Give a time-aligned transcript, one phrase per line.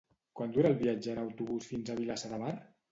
[0.39, 2.57] Quant dura el viatge en autobús fins a Vilassar de Mar?